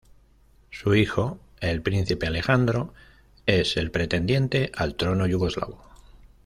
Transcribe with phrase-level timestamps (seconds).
[0.71, 2.91] Su hijo, el príncipe Alejandro,
[3.45, 5.79] es el pretendiente al trono yugoslavo.